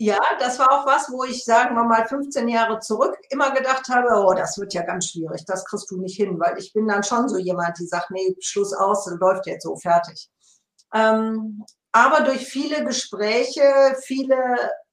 [0.00, 3.88] Ja, das war auch was, wo ich, sagen wir mal, 15 Jahre zurück immer gedacht
[3.88, 6.86] habe, oh, das wird ja ganz schwierig, das kriegst du nicht hin, weil ich bin
[6.86, 10.30] dann schon so jemand, die sagt, nee, Schluss aus, läuft jetzt so, fertig.
[10.94, 13.62] Ähm, aber durch viele Gespräche,
[14.02, 14.36] viele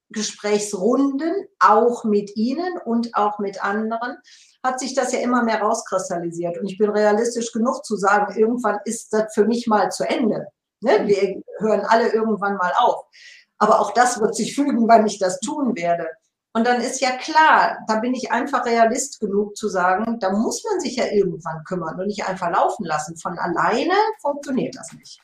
[0.10, 4.18] Gesprächsrunden, auch mit Ihnen und auch mit anderen,
[4.64, 6.58] hat sich das ja immer mehr rauskristallisiert.
[6.58, 10.48] Und ich bin realistisch genug zu sagen, irgendwann ist das für mich mal zu Ende.
[10.82, 11.08] Ne?
[11.08, 13.06] Wir hören alle irgendwann mal auf.
[13.58, 16.08] Aber auch das wird sich fügen, wann ich das tun werde.
[16.54, 20.64] Und dann ist ja klar, da bin ich einfach realist genug zu sagen, da muss
[20.64, 23.18] man sich ja irgendwann kümmern und nicht einfach laufen lassen.
[23.18, 25.20] Von alleine funktioniert das nicht.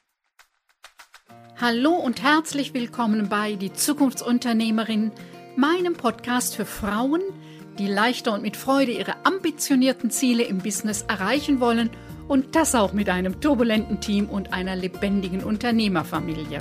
[1.60, 5.12] Hallo und herzlich willkommen bei Die Zukunftsunternehmerin,
[5.56, 7.22] meinem Podcast für Frauen,
[7.78, 11.92] die leichter und mit Freude ihre ambitionierten Ziele im Business erreichen wollen
[12.28, 16.60] und das auch mit einem turbulenten Team und einer lebendigen Unternehmerfamilie.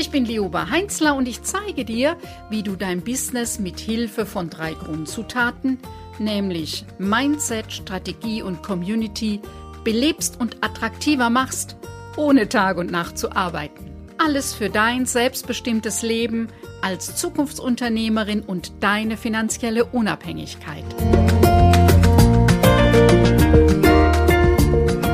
[0.00, 2.16] Ich bin Lioba Heinzler und ich zeige dir,
[2.48, 5.78] wie du dein Business mit Hilfe von drei Grundzutaten,
[6.18, 9.42] nämlich Mindset, Strategie und Community,
[9.84, 11.76] belebst und attraktiver machst,
[12.16, 13.90] ohne Tag und Nacht zu arbeiten.
[14.16, 16.48] Alles für dein selbstbestimmtes Leben
[16.80, 20.84] als Zukunftsunternehmerin und deine finanzielle Unabhängigkeit.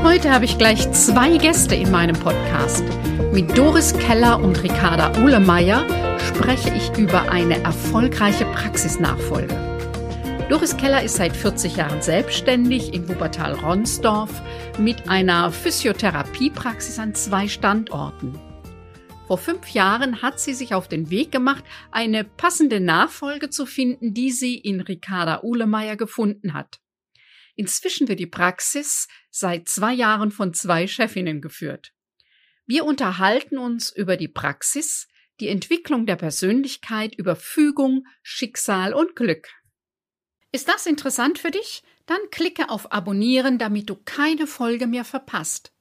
[0.05, 2.85] Heute habe ich gleich zwei Gäste in meinem Podcast.
[3.37, 5.87] Mit Doris Keller und Ricarda Uhlemeyer
[6.19, 9.55] spreche ich über eine erfolgreiche Praxisnachfolge.
[10.49, 14.31] Doris Keller ist seit 40 Jahren selbstständig in Wuppertal-Ronsdorf
[14.79, 18.41] mit einer Physiotherapiepraxis an zwei Standorten.
[19.27, 24.15] Vor fünf Jahren hat sie sich auf den Weg gemacht, eine passende Nachfolge zu finden,
[24.15, 26.81] die sie in Ricarda Uhlemeyer gefunden hat.
[27.55, 31.93] Inzwischen wird die Praxis seit zwei Jahren von zwei Chefinnen geführt.
[32.67, 35.07] Wir unterhalten uns über die Praxis,
[35.39, 39.49] die Entwicklung der Persönlichkeit, über Fügung, Schicksal und Glück.
[40.51, 41.85] Ist das interessant für dich?
[42.07, 45.73] Dann klicke auf Abonnieren, damit du keine Folge mehr verpasst.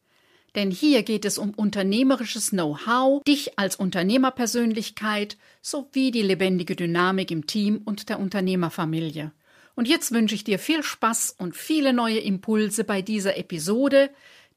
[0.53, 7.45] Denn hier geht es um unternehmerisches Know-how, dich als Unternehmerpersönlichkeit sowie die lebendige Dynamik im
[7.45, 9.31] Team und der Unternehmerfamilie.
[9.75, 14.09] Und jetzt wünsche ich dir viel Spaß und viele neue Impulse bei dieser Episode,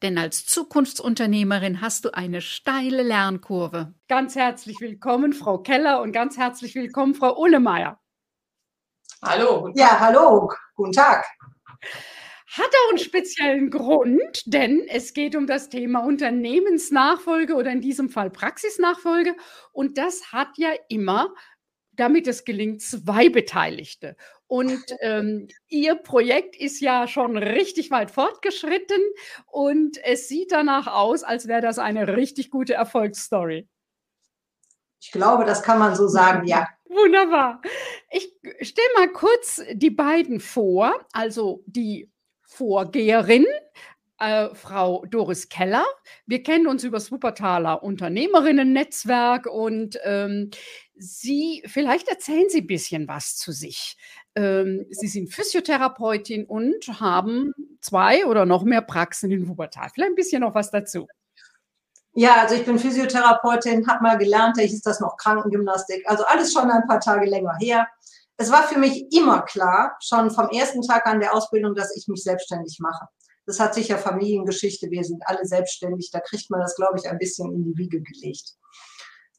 [0.03, 3.95] denn als Zukunftsunternehmerin hast du eine steile Lernkurve.
[4.09, 8.01] Ganz herzlich willkommen, Frau Keller, und ganz herzlich willkommen, Frau Uhlemeyer.
[9.23, 9.73] Hallo.
[9.75, 10.53] Ja, hallo.
[10.75, 11.25] Guten Tag.
[12.51, 18.09] Hat auch einen speziellen Grund, denn es geht um das Thema Unternehmensnachfolge oder in diesem
[18.09, 19.37] Fall Praxisnachfolge.
[19.73, 21.35] Und das hat ja immer,
[21.93, 24.17] damit es gelingt, zwei Beteiligte.
[24.49, 29.01] Und ähm, Ihr Projekt ist ja schon richtig weit fortgeschritten
[29.47, 33.69] und es sieht danach aus, als wäre das eine richtig gute Erfolgsstory.
[35.01, 36.67] Ich glaube, das kann man so sagen, ja.
[36.89, 37.61] Wunderbar.
[38.11, 38.33] Ich
[38.63, 42.11] stelle mal kurz die beiden vor, also die
[42.41, 43.45] Vorgeherin,
[44.19, 45.85] äh, Frau Doris Keller.
[46.27, 50.51] Wir kennen uns über das Wuppertaler Unternehmerinnen-Netzwerk und ähm,
[50.97, 53.97] Sie, vielleicht erzählen Sie ein bisschen was zu sich.
[54.39, 59.89] Ähm, Sie sind Physiotherapeutin und haben zwei oder noch mehr Praxen in Wuppertal.
[59.93, 61.07] Vielleicht ein bisschen noch was dazu.
[62.15, 66.09] Ja, also ich bin Physiotherapeutin, habe mal gelernt, da hieß das noch Krankengymnastik.
[66.09, 67.87] Also alles schon ein paar Tage länger her
[68.41, 72.07] es war für mich immer klar, schon vom ersten Tag an der Ausbildung, dass ich
[72.07, 73.07] mich selbstständig mache.
[73.47, 77.19] Das hat sicher Familiengeschichte, wir sind alle selbstständig, da kriegt man das, glaube ich, ein
[77.19, 78.55] bisschen in die Wiege gelegt.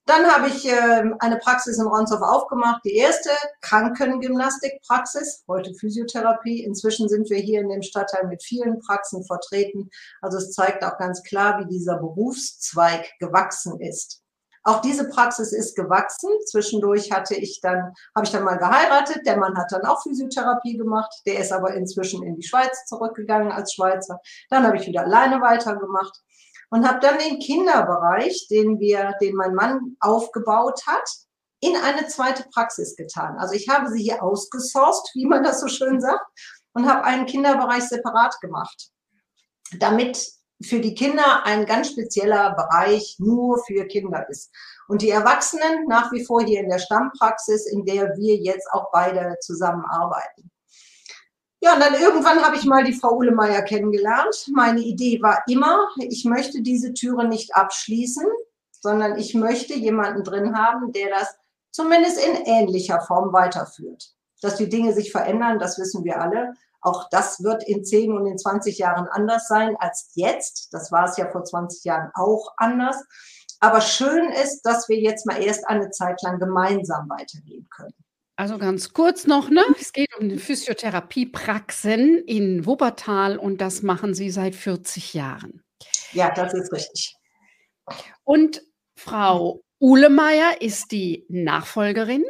[0.09, 3.30] Dann habe ich äh, eine Praxis in Ronsdorf aufgemacht, die erste
[3.62, 6.64] Krankengymnastikpraxis, heute Physiotherapie.
[6.64, 9.92] Inzwischen sind wir hier in dem Stadtteil mit vielen Praxen vertreten.
[10.20, 14.24] Also es zeigt auch ganz klar, wie dieser Berufszweig gewachsen ist.
[14.64, 16.31] Auch diese Praxis ist gewachsen.
[16.47, 19.28] Zwischendurch hatte ich dann, habe ich dann mal geheiratet.
[19.28, 21.14] Der Mann hat dann auch Physiotherapie gemacht.
[21.28, 24.20] Der ist aber inzwischen in die Schweiz zurückgegangen als Schweizer.
[24.50, 26.20] Dann habe ich wieder alleine weitergemacht
[26.69, 31.09] und habe dann den Kinderbereich, den wir, den mein Mann aufgebaut hat,
[31.62, 33.38] in eine zweite Praxis getan.
[33.38, 36.26] Also ich habe sie hier ausgesourced, wie man das so schön sagt,
[36.73, 38.91] und habe einen Kinderbereich separat gemacht,
[39.79, 44.52] damit für die Kinder ein ganz spezieller Bereich nur für Kinder ist.
[44.88, 48.91] Und die Erwachsenen nach wie vor hier in der Stammpraxis, in der wir jetzt auch
[48.91, 50.52] beide zusammenarbeiten.
[51.61, 54.47] Ja, und dann irgendwann habe ich mal die Frau Uhlemeyer kennengelernt.
[54.53, 58.26] Meine Idee war immer, ich möchte diese Türe nicht abschließen,
[58.79, 61.35] sondern ich möchte jemanden drin haben, der das
[61.72, 64.16] zumindest in ähnlicher Form weiterführt.
[64.41, 66.53] Dass die Dinge sich verändern, das wissen wir alle.
[66.82, 70.70] Auch das wird in 10 und in 20 Jahren anders sein als jetzt.
[70.72, 73.03] Das war es ja vor 20 Jahren auch anders.
[73.59, 77.94] Aber schön ist, dass wir jetzt mal erst eine Zeit lang gemeinsam weitergehen können.
[78.40, 79.66] Also ganz kurz noch, ne?
[79.78, 85.62] Es geht um Physiotherapiepraxen in Wuppertal und das machen Sie seit 40 Jahren.
[86.14, 87.16] Ja, das ist richtig.
[88.24, 88.62] Und
[88.96, 92.24] Frau Uhlemeier ist die Nachfolgerin.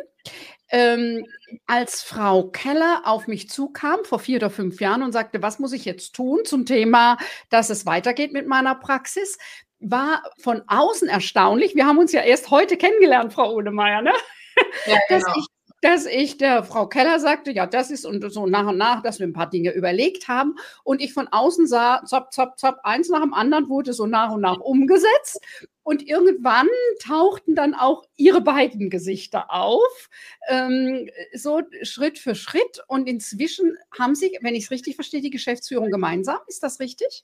[0.70, 1.28] Ähm,
[1.68, 5.74] als Frau Keller auf mich zukam vor vier oder fünf Jahren und sagte, was muss
[5.74, 7.20] ich jetzt tun zum Thema,
[7.52, 9.38] dass es weitergeht mit meiner Praxis,
[9.78, 11.76] war von außen erstaunlich.
[11.76, 14.14] Wir haben uns ja erst heute kennengelernt, Frau Uhlemeier, ne?
[14.88, 15.26] Ja, genau.
[15.26, 15.46] dass ich
[15.82, 19.20] dass ich der Frau Keller sagte, ja, das ist und so nach und nach, dass
[19.20, 23.10] wir ein paar Dinge überlegt haben und ich von außen sah, zop, zop, zop, eins
[23.10, 25.42] nach dem anderen wurde so nach und nach umgesetzt
[25.84, 26.68] und irgendwann
[27.02, 30.10] tauchten dann auch ihre beiden Gesichter auf,
[30.50, 35.30] ähm, so Schritt für Schritt und inzwischen haben sie, wenn ich es richtig verstehe, die
[35.30, 36.40] Geschäftsführung gemeinsam.
[36.48, 37.24] Ist das richtig?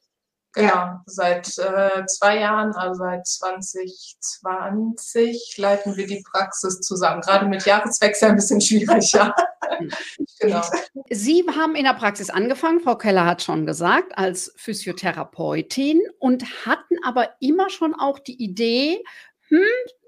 [0.56, 7.20] Genau, seit äh, zwei Jahren, also seit 2020, leiten wir die Praxis zusammen.
[7.20, 9.36] Gerade mit Jahreswechsel ein bisschen schwieriger.
[10.40, 10.62] genau.
[11.10, 16.96] Sie haben in der Praxis angefangen, Frau Keller hat schon gesagt, als Physiotherapeutin und hatten
[17.04, 19.04] aber immer schon auch die Idee,
[19.50, 19.60] hm,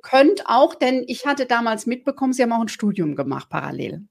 [0.01, 4.07] könnt auch, denn ich hatte damals mitbekommen, Sie haben auch ein Studium gemacht parallel.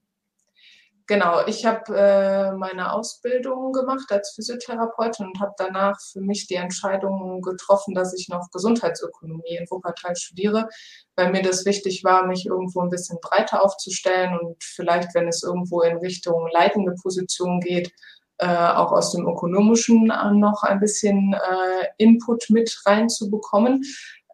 [1.09, 6.55] Genau, ich habe äh, meine Ausbildung gemacht als Physiotherapeutin und habe danach für mich die
[6.55, 10.67] Entscheidung getroffen, dass ich noch Gesundheitsökonomie in Wuppertal studiere,
[11.15, 15.43] weil mir das wichtig war, mich irgendwo ein bisschen breiter aufzustellen und vielleicht, wenn es
[15.43, 17.93] irgendwo in Richtung leitende Position geht,
[18.39, 23.83] äh, auch aus dem Ökonomischen äh, noch ein bisschen äh, Input mit reinzubekommen.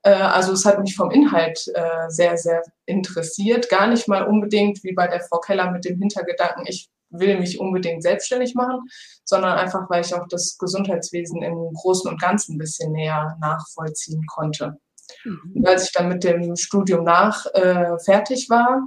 [0.04, 3.70] Äh, also es hat mich vom Inhalt äh, sehr, sehr interessiert.
[3.70, 7.60] Gar nicht mal unbedingt wie bei der Frau Keller mit dem Hintergedanken, ich will mich
[7.60, 8.82] unbedingt selbstständig machen,
[9.24, 14.26] sondern einfach, weil ich auch das Gesundheitswesen im Großen und Ganzen ein bisschen näher nachvollziehen
[14.26, 14.78] konnte.
[15.24, 15.54] Mhm.
[15.56, 18.82] Und als ich dann mit dem Studium nach äh, fertig war,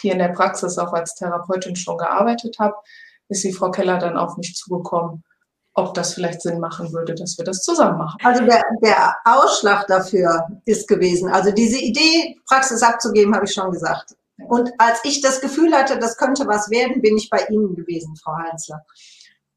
[0.00, 2.74] hier in der Praxis auch als Therapeutin schon gearbeitet habe,
[3.28, 5.24] ist die Frau Keller dann auf mich zugekommen
[5.76, 8.18] ob das vielleicht Sinn machen würde, dass wir das zusammen machen.
[8.24, 13.70] Also der, der Ausschlag dafür ist gewesen, also diese Idee, Praxis abzugeben, habe ich schon
[13.70, 14.16] gesagt.
[14.48, 18.16] Und als ich das Gefühl hatte, das könnte was werden, bin ich bei Ihnen gewesen,
[18.16, 18.84] Frau Heinzler.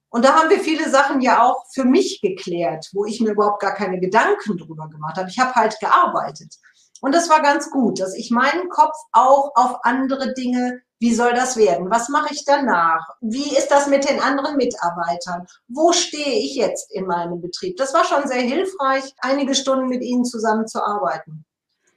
[0.10, 3.62] Und da haben wir viele Sachen ja auch für mich geklärt, wo ich mir überhaupt
[3.62, 5.30] gar keine Gedanken drüber gemacht habe.
[5.30, 6.56] Ich habe halt gearbeitet.
[7.02, 11.34] Und das war ganz gut, dass ich meinen Kopf auch auf andere Dinge wie soll
[11.34, 11.90] das werden?
[11.90, 13.08] Was mache ich danach?
[13.22, 15.48] Wie ist das mit den anderen Mitarbeitern?
[15.70, 17.78] Wo stehe ich jetzt in meinem Betrieb?
[17.78, 21.46] Das war schon sehr hilfreich, einige Stunden mit Ihnen zusammenzuarbeiten.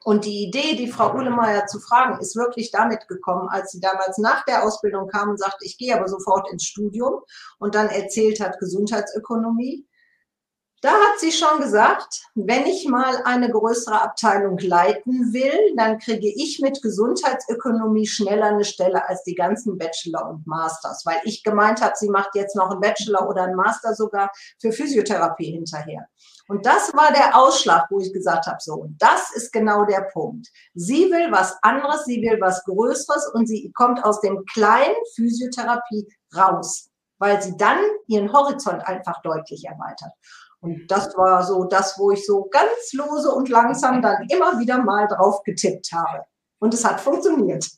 [0.04, 4.18] Und die Idee, die Frau Uhlemeier zu fragen, ist wirklich damit gekommen, als sie damals
[4.18, 7.22] nach der Ausbildung kam und sagte, ich gehe aber sofort ins Studium
[7.58, 9.86] und dann erzählt hat Gesundheitsökonomie.
[10.82, 16.26] Da hat sie schon gesagt, wenn ich mal eine größere Abteilung leiten will, dann kriege
[16.26, 21.80] ich mit Gesundheitsökonomie schneller eine Stelle als die ganzen Bachelor und Masters, weil ich gemeint
[21.80, 26.08] habe, sie macht jetzt noch einen Bachelor oder einen Master sogar für Physiotherapie hinterher.
[26.48, 30.08] Und das war der Ausschlag, wo ich gesagt habe, so, und das ist genau der
[30.12, 30.48] Punkt.
[30.74, 36.08] Sie will was anderes, sie will was Größeres und sie kommt aus dem kleinen Physiotherapie
[36.36, 37.78] raus, weil sie dann
[38.08, 40.10] ihren Horizont einfach deutlich erweitert.
[40.62, 44.80] Und das war so das, wo ich so ganz lose und langsam dann immer wieder
[44.80, 46.24] mal drauf getippt habe.
[46.60, 47.68] Und es hat funktioniert.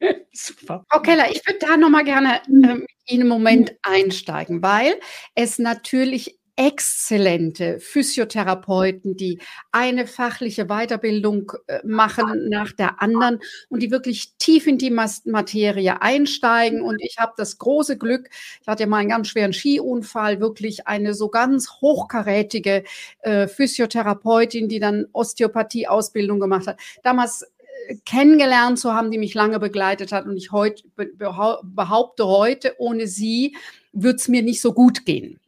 [0.32, 0.84] Super.
[0.90, 4.98] Frau Keller, ich würde da nochmal gerne äh, in einen Moment einsteigen, weil
[5.36, 9.40] es natürlich exzellente Physiotherapeuten, die
[9.70, 13.40] eine fachliche Weiterbildung äh, machen nach der anderen
[13.70, 16.82] und die wirklich tief in die Materie einsteigen.
[16.82, 18.28] Und ich habe das große Glück,
[18.60, 22.84] ich hatte mal einen ganz schweren Skiunfall, wirklich eine so ganz hochkarätige
[23.20, 26.78] äh, Physiotherapeutin, die dann Osteopathie-Ausbildung gemacht hat.
[27.02, 27.42] Damals
[27.88, 30.26] äh, kennengelernt zu haben, die mich lange begleitet hat.
[30.26, 30.82] Und ich heute
[31.22, 33.56] behaupte heute, ohne sie
[33.92, 35.38] würde es mir nicht so gut gehen.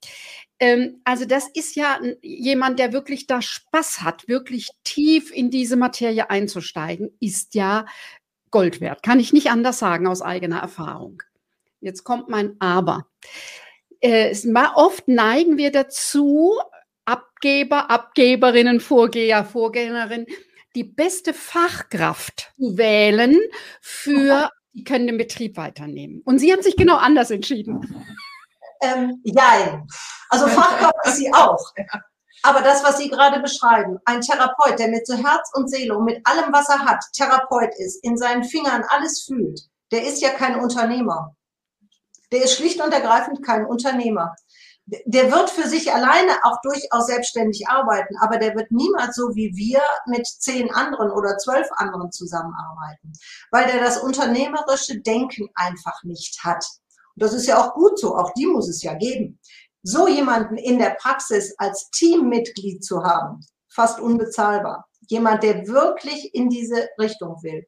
[0.58, 5.76] Ähm, also das ist ja jemand, der wirklich da Spaß hat, wirklich tief in diese
[5.76, 7.87] Materie einzusteigen, ist ja
[8.50, 9.02] Gold wert.
[9.02, 11.23] Kann ich nicht anders sagen aus eigener Erfahrung.
[11.80, 13.06] Jetzt kommt mein Aber.
[14.00, 14.34] Äh,
[14.75, 16.54] oft neigen wir dazu,
[17.04, 20.26] Abgeber, Abgeberinnen, Vorgeher, Vorgängerinnen,
[20.75, 23.38] die beste Fachkraft zu wählen
[23.80, 26.23] für, die können den Betrieb weiternehmen.
[26.25, 28.06] Und Sie haben sich genau anders entschieden.
[28.84, 29.86] Ähm, jein.
[30.28, 31.72] Also Fachkraft ist sie auch.
[32.42, 36.04] Aber das, was Sie gerade beschreiben, ein Therapeut, der mit so Herz und Seele und
[36.04, 39.62] mit allem, was er hat, Therapeut ist, in seinen Fingern alles fühlt,
[39.92, 41.34] der ist ja kein Unternehmer.
[42.32, 44.34] Der ist schlicht und ergreifend kein Unternehmer.
[45.06, 49.50] der wird für sich alleine auch durchaus selbstständig arbeiten, aber der wird niemals so wie
[49.56, 53.12] wir mit zehn anderen oder zwölf anderen zusammenarbeiten,
[53.50, 56.62] weil der das unternehmerische Denken einfach nicht hat.
[57.16, 59.38] Und das ist ja auch gut so, auch die muss es ja geben.
[59.83, 64.87] So jemanden in der Praxis als Teammitglied zu haben, fast unbezahlbar.
[65.09, 67.66] Jemand, der wirklich in diese Richtung will.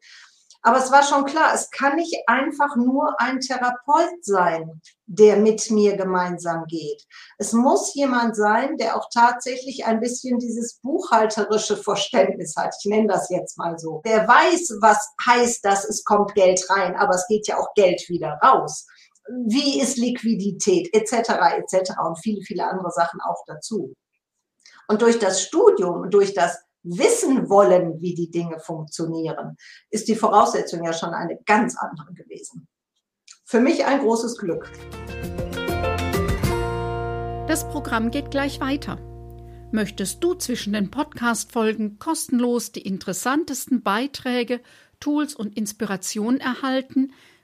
[0.67, 5.71] Aber es war schon klar, es kann nicht einfach nur ein Therapeut sein, der mit
[5.71, 7.05] mir gemeinsam geht.
[7.39, 12.75] Es muss jemand sein, der auch tatsächlich ein bisschen dieses buchhalterische Verständnis hat.
[12.81, 14.03] Ich nenne das jetzt mal so.
[14.05, 18.03] Der weiß, was heißt das, es kommt Geld rein, aber es geht ja auch Geld
[18.09, 18.89] wieder raus.
[19.29, 21.31] Wie ist Liquidität etc.
[21.57, 21.93] etc.
[22.07, 23.95] und viele, viele andere Sachen auch dazu.
[24.89, 29.57] Und durch das Studium, durch das wissen wollen, wie die Dinge funktionieren,
[29.91, 32.69] ist die Voraussetzung ja schon eine ganz andere gewesen.
[33.45, 34.71] Für mich ein großes Glück.
[37.49, 38.99] Das Programm geht gleich weiter.
[39.73, 44.61] Möchtest du zwischen den Podcast-Folgen kostenlos die interessantesten Beiträge,
[45.01, 47.13] Tools und Inspirationen erhalten,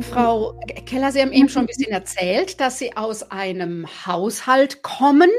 [0.00, 5.30] Frau Keller, Sie haben eben schon ein bisschen erzählt, dass Sie aus einem Haushalt kommen,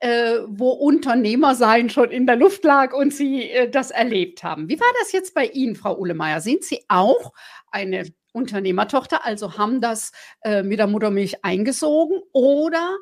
[0.00, 4.68] äh, wo Unternehmersein schon in der Luft lag und Sie äh, das erlebt haben.
[4.68, 6.40] Wie war das jetzt bei Ihnen, Frau Uhlemeier?
[6.40, 7.32] Sind Sie auch
[7.70, 8.06] eine
[8.36, 10.12] Unternehmertochter, also haben das
[10.42, 12.96] äh, mit der Muttermilch eingesogen oder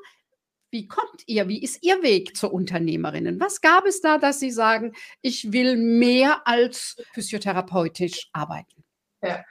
[0.70, 1.46] wie kommt ihr?
[1.48, 3.38] Wie ist Ihr Weg zur Unternehmerinnen?
[3.38, 8.82] Was gab es da, dass Sie sagen, ich will mehr als physiotherapeutisch arbeiten?
[9.22, 9.44] Ja,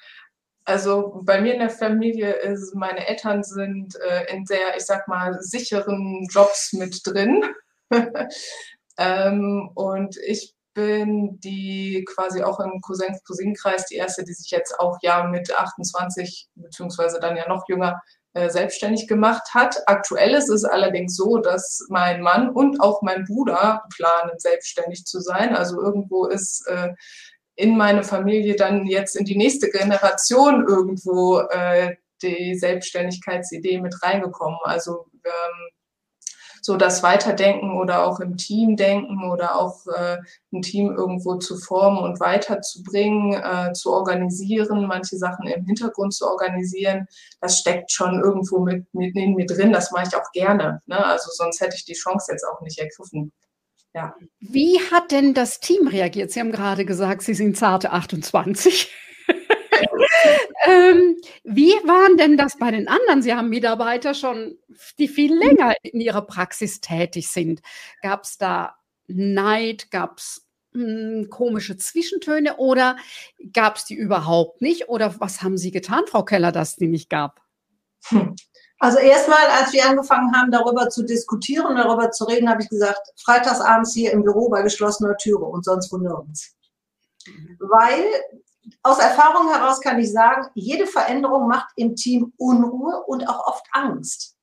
[0.66, 5.08] also bei mir in der Familie ist, meine Eltern sind äh, in sehr, ich sag
[5.08, 7.44] mal, sicheren Jobs mit drin.
[8.98, 14.98] ähm, und ich bin die quasi auch im Cousin-Cousin-Kreis die erste, die sich jetzt auch
[15.02, 18.02] ja mit 28, beziehungsweise dann ja noch jünger,
[18.36, 19.78] äh, selbstständig gemacht hat.
[19.86, 25.20] Aktuell ist es allerdings so, dass mein Mann und auch mein Bruder planen, selbstständig zu
[25.20, 25.56] sein.
[25.56, 26.90] Also irgendwo ist äh,
[27.56, 34.58] in meine Familie dann jetzt in die nächste Generation irgendwo äh, die Selbstständigkeitsidee mit reingekommen.
[34.64, 35.70] Also ähm,
[36.64, 40.18] so das Weiterdenken oder auch im Team denken oder auch äh,
[40.54, 46.26] ein Team irgendwo zu formen und weiterzubringen, äh, zu organisieren, manche Sachen im Hintergrund zu
[46.26, 47.06] organisieren,
[47.42, 49.74] das steckt schon irgendwo mit, mit in mir drin.
[49.74, 50.82] Das mache ich auch gerne.
[50.86, 51.06] Ne?
[51.06, 53.34] Also sonst hätte ich die Chance jetzt auch nicht ergriffen.
[53.94, 54.16] Ja.
[54.40, 56.32] Wie hat denn das Team reagiert?
[56.32, 58.90] Sie haben gerade gesagt, Sie sind zarte 28.
[60.66, 63.22] ähm, wie waren denn das bei den anderen?
[63.22, 64.58] Sie haben Mitarbeiter schon,
[64.98, 67.62] die viel länger in ihrer Praxis tätig sind.
[68.02, 68.76] Gab es da
[69.08, 69.92] Neid?
[69.92, 72.98] Gab es hm, komische Zwischentöne oder
[73.54, 74.90] gab es die überhaupt nicht?
[74.90, 77.42] Oder was haben Sie getan, Frau Keller, dass es die nicht gab?
[78.06, 78.36] Hm.
[78.80, 83.00] Also erstmal, als wir angefangen haben, darüber zu diskutieren, darüber zu reden, habe ich gesagt,
[83.24, 86.54] freitagsabends hier im Büro bei geschlossener Türe und sonst wo nirgends.
[87.26, 87.58] Mhm.
[87.60, 88.04] Weil
[88.82, 93.66] aus Erfahrung heraus kann ich sagen, jede Veränderung macht im Team Unruhe und auch oft
[93.72, 94.36] Angst.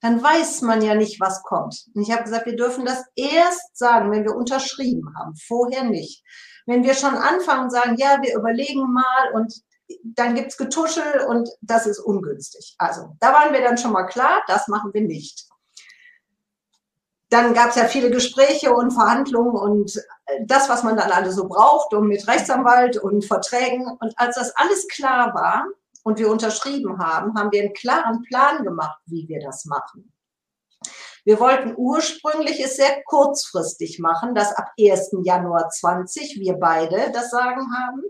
[0.00, 1.86] Dann weiß man ja nicht, was kommt.
[1.94, 6.22] Und ich habe gesagt, wir dürfen das erst sagen, wenn wir unterschrieben haben, vorher nicht.
[6.66, 9.52] Wenn wir schon anfangen und sagen, ja, wir überlegen mal und
[10.02, 12.74] dann gibt's Getuschel und das ist ungünstig.
[12.78, 15.46] Also da waren wir dann schon mal klar, das machen wir nicht
[17.28, 21.34] dann gab es ja viele Gespräche und Verhandlungen und äh, das, was man dann alles
[21.34, 23.86] so braucht und mit Rechtsanwalt und Verträgen.
[24.00, 25.66] Und als das alles klar war
[26.04, 30.12] und wir unterschrieben haben, haben wir einen klaren Plan gemacht, wie wir das machen.
[31.24, 35.16] Wir wollten ursprünglich es sehr kurzfristig machen, dass ab 1.
[35.24, 38.02] Januar 20 wir beide das Sagen haben.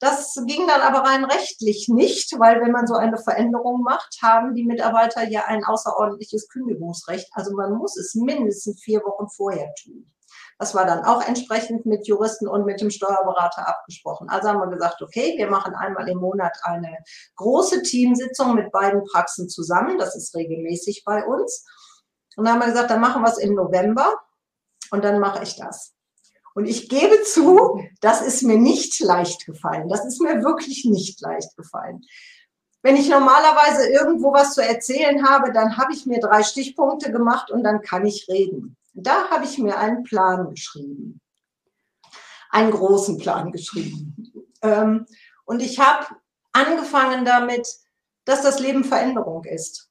[0.00, 4.54] Das ging dann aber rein rechtlich nicht, weil wenn man so eine Veränderung macht, haben
[4.54, 7.28] die Mitarbeiter ja ein außerordentliches Kündigungsrecht.
[7.32, 10.12] Also man muss es mindestens vier Wochen vorher tun.
[10.58, 14.28] Das war dann auch entsprechend mit Juristen und mit dem Steuerberater abgesprochen.
[14.28, 16.98] Also haben wir gesagt, okay, wir machen einmal im Monat eine
[17.36, 19.98] große Teamsitzung mit beiden Praxen zusammen.
[19.98, 21.64] Das ist regelmäßig bei uns.
[22.36, 24.14] Und dann haben wir gesagt, dann machen wir es im November
[24.90, 25.94] und dann mache ich das.
[26.58, 29.88] Und ich gebe zu, das ist mir nicht leicht gefallen.
[29.88, 32.04] Das ist mir wirklich nicht leicht gefallen.
[32.82, 37.52] Wenn ich normalerweise irgendwo was zu erzählen habe, dann habe ich mir drei Stichpunkte gemacht
[37.52, 38.76] und dann kann ich reden.
[38.92, 41.20] Da habe ich mir einen Plan geschrieben.
[42.50, 44.16] Einen großen Plan geschrieben.
[44.60, 45.06] Ähm,
[45.44, 46.08] und ich habe
[46.50, 47.68] angefangen damit,
[48.24, 49.90] dass das Leben Veränderung ist.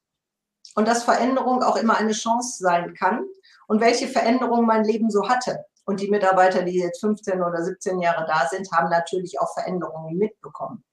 [0.74, 3.24] Und dass Veränderung auch immer eine Chance sein kann.
[3.68, 5.64] Und welche Veränderung mein Leben so hatte.
[5.88, 10.18] Und die Mitarbeiter, die jetzt 15 oder 17 Jahre da sind, haben natürlich auch Veränderungen
[10.18, 10.84] mitbekommen.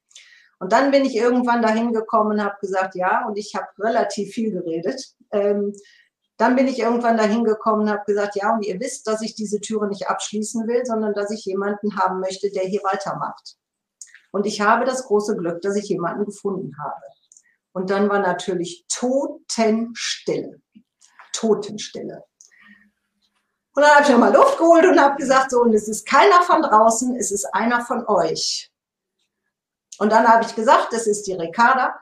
[0.57, 4.33] Und dann bin ich irgendwann dahin gekommen und habe gesagt, ja, und ich habe relativ
[4.33, 5.03] viel geredet.
[5.31, 5.73] Ähm,
[6.37, 9.35] dann bin ich irgendwann dahin gekommen und habe gesagt, ja, und ihr wisst, dass ich
[9.35, 13.57] diese Türe nicht abschließen will, sondern dass ich jemanden haben möchte, der hier weitermacht.
[14.31, 17.03] Und ich habe das große Glück, dass ich jemanden gefunden habe.
[17.73, 20.61] Und dann war natürlich Totenstille.
[21.33, 22.23] Totenstille.
[23.75, 26.41] Und dann habe ich nochmal Luft geholt und habe gesagt, so, und es ist keiner
[26.43, 28.71] von draußen, es ist einer von euch.
[29.97, 31.93] Und dann habe ich gesagt, das ist die Ricarda.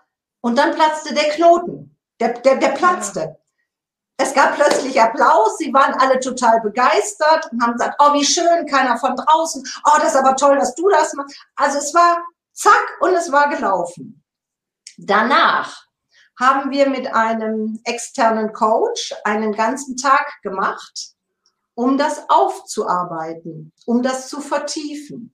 [0.41, 1.97] Und dann platzte der Knoten.
[2.19, 3.19] Der, der, der platzte.
[3.19, 3.35] Ja.
[4.17, 8.67] Es gab plötzlich Applaus, sie waren alle total begeistert und haben gesagt, oh, wie schön,
[8.67, 9.63] keiner von draußen.
[9.85, 11.35] Oh, das ist aber toll, dass du das machst.
[11.55, 14.23] Also es war zack und es war gelaufen.
[14.97, 15.87] Danach
[16.39, 21.12] haben wir mit einem externen Coach einen ganzen Tag gemacht
[21.75, 25.33] um das aufzuarbeiten, um das zu vertiefen.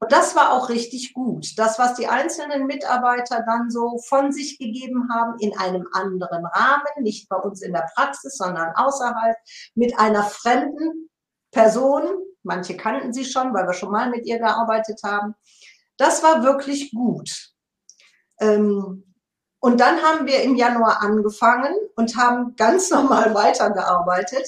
[0.00, 1.54] Und das war auch richtig gut.
[1.56, 6.86] Das, was die einzelnen Mitarbeiter dann so von sich gegeben haben, in einem anderen Rahmen,
[7.00, 9.36] nicht bei uns in der Praxis, sondern außerhalb,
[9.74, 11.10] mit einer fremden
[11.50, 12.04] Person.
[12.44, 15.34] Manche kannten sie schon, weil wir schon mal mit ihr gearbeitet haben.
[15.96, 17.50] Das war wirklich gut.
[18.40, 19.04] Ähm,
[19.60, 24.46] und dann haben wir im Januar angefangen und haben ganz normal weitergearbeitet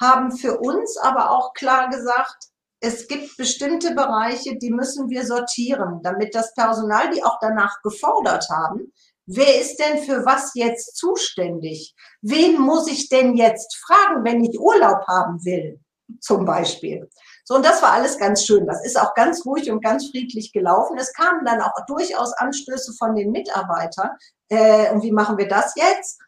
[0.00, 2.48] haben für uns aber auch klar gesagt,
[2.80, 8.46] es gibt bestimmte Bereiche, die müssen wir sortieren, damit das Personal, die auch danach gefordert
[8.50, 8.92] haben,
[9.26, 11.94] wer ist denn für was jetzt zuständig?
[12.20, 15.80] Wen muss ich denn jetzt fragen, wenn ich Urlaub haben will,
[16.20, 17.08] zum Beispiel?
[17.44, 18.66] So, und das war alles ganz schön.
[18.66, 20.96] Das ist auch ganz ruhig und ganz friedlich gelaufen.
[20.98, 24.10] Es kamen dann auch durchaus Anstöße von den Mitarbeitern.
[24.48, 26.20] Äh, und wie machen wir das jetzt?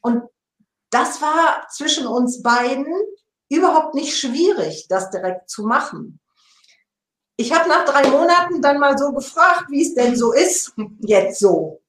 [0.00, 0.22] Und
[0.94, 2.86] das war zwischen uns beiden
[3.48, 6.20] überhaupt nicht schwierig, das direkt zu machen.
[7.36, 11.40] Ich habe nach drei Monaten dann mal so gefragt, wie es denn so ist, jetzt
[11.40, 11.82] so.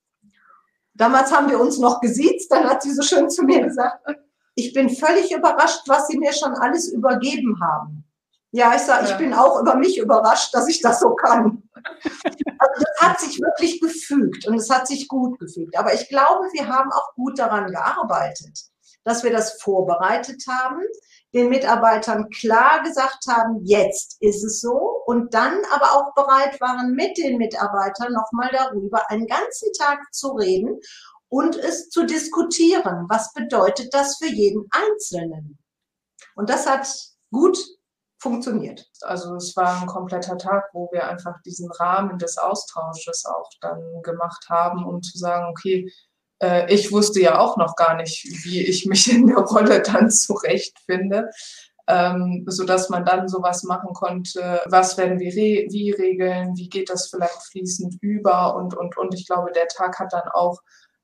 [0.96, 4.08] Damals haben wir uns noch gesiezt, dann hat sie so schön zu mir gesagt,
[4.56, 8.06] ich bin völlig überrascht, was Sie mir schon alles übergeben haben.
[8.52, 11.62] Ja, ich sage, ich bin auch über mich überrascht, dass ich das so kann.
[11.84, 15.78] Also das hat sich wirklich gefügt und es hat sich gut gefügt.
[15.78, 18.72] Aber ich glaube, wir haben auch gut daran gearbeitet
[19.06, 20.82] dass wir das vorbereitet haben,
[21.34, 26.94] den Mitarbeitern klar gesagt haben, jetzt ist es so und dann aber auch bereit waren,
[26.94, 30.80] mit den Mitarbeitern nochmal darüber einen ganzen Tag zu reden
[31.30, 33.06] und es zu diskutieren.
[33.10, 35.60] Was bedeutet das für jeden Einzelnen?
[36.36, 36.88] Und das hat
[37.32, 37.58] gut
[38.18, 38.90] funktioniert.
[39.02, 44.02] Also es war ein kompletter Tag, wo wir einfach diesen Rahmen des Austausches auch dann
[44.02, 45.92] gemacht haben, um zu sagen, okay,
[46.42, 50.10] äh, ich wusste ja auch noch gar nicht, wie ich mich in der Rolle dann
[50.10, 51.30] zurechtfinde.
[51.88, 56.68] Ähm, so dass man dann sowas machen konnte, was werden wir re wie regeln, wie
[56.68, 60.60] geht das vielleicht fließend über und, und, und ich glaube, der Tag hat dann auch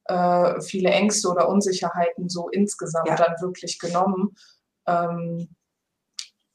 [0.06, 3.16] äh, viele Ängste oder Unsicherheiten so insgesamt ja.
[3.16, 4.36] dann wirklich genommen.
[4.88, 5.50] Ähm,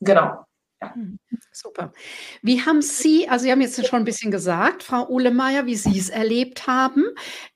[0.01, 0.46] genau.
[0.83, 0.95] Ja.
[0.95, 1.19] Hm,
[1.53, 1.93] super.
[2.43, 5.99] Wie haben Sie, also Sie haben jetzt schon ein bisschen gesagt, Frau Uhlemeier, wie Sie
[5.99, 7.05] es erlebt haben.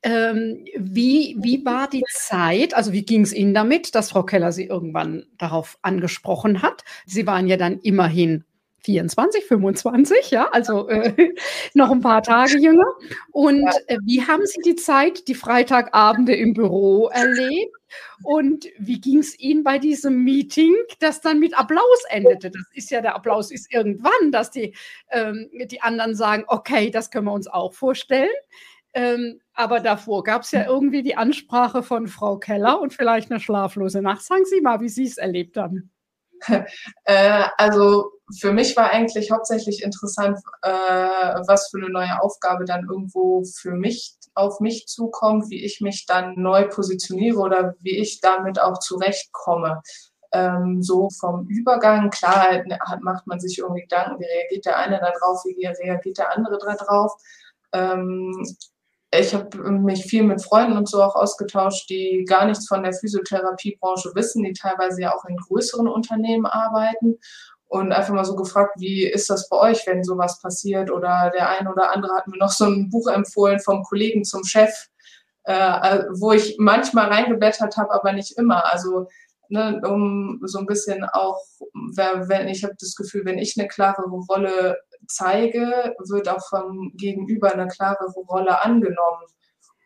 [0.03, 4.53] Ähm, wie, wie war die Zeit, also wie ging es Ihnen damit, dass Frau Keller
[4.53, 6.83] Sie irgendwann darauf angesprochen hat?
[7.07, 8.45] Sie waren ja dann immerhin
[8.83, 11.35] 24, 25, ja, also äh,
[11.75, 12.87] noch ein paar Tage jünger.
[13.33, 17.75] Und äh, wie haben Sie die Zeit, die Freitagabende im Büro erlebt?
[18.23, 22.51] Und wie ging es Ihnen bei diesem Meeting, das dann mit Applaus endete?
[22.51, 24.75] Das ist ja, der Applaus ist irgendwann, dass die,
[25.11, 28.31] ähm, die anderen sagen, okay, das können wir uns auch vorstellen.
[28.93, 33.41] Ähm, aber davor gab es ja irgendwie die Ansprache von Frau Keller und vielleicht eine
[33.41, 34.23] schlaflose Nacht.
[34.23, 35.91] Sagen Sie mal, wie Sie es erlebt haben.
[37.05, 42.87] äh, also für mich war eigentlich hauptsächlich interessant, äh, was für eine neue Aufgabe dann
[42.89, 48.21] irgendwo für mich auf mich zukommt, wie ich mich dann neu positioniere oder wie ich
[48.21, 49.83] damit auch zurechtkomme.
[50.33, 55.01] Ähm, so vom Übergang, klar hat, macht man sich irgendwie Gedanken, wie reagiert der eine
[55.01, 57.13] da drauf, wie reagiert der andere da drauf.
[57.73, 58.33] Ähm,
[59.13, 62.93] ich habe mich viel mit Freunden und so auch ausgetauscht, die gar nichts von der
[62.93, 67.19] Physiotherapiebranche wissen, die teilweise ja auch in größeren Unternehmen arbeiten
[67.71, 70.91] und einfach mal so gefragt, wie ist das bei euch, wenn sowas passiert?
[70.91, 74.43] Oder der ein oder andere hat mir noch so ein Buch empfohlen vom Kollegen zum
[74.43, 74.89] Chef,
[75.45, 78.67] äh, wo ich manchmal reingeblättert habe, aber nicht immer.
[78.73, 79.07] Also
[79.51, 81.41] ne, um so ein bisschen auch,
[81.95, 87.53] wenn ich habe das Gefühl, wenn ich eine klarere Rolle zeige, wird auch vom Gegenüber
[87.53, 89.27] eine klarere Rolle angenommen.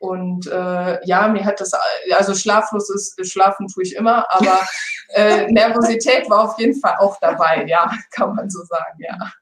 [0.05, 1.73] Und äh, ja, mir hat das,
[2.17, 4.61] also schlaflos ist, schlafen tue ich immer, aber
[5.15, 9.33] äh, Nervosität war auf jeden Fall auch dabei, ja, kann man so sagen, ja.